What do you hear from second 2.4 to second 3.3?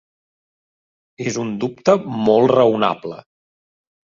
raonable.